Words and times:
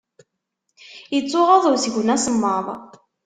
Ittɣaḍ 1.17 1.63
usgen 1.73 2.13
asemmaḍ. 2.15 2.67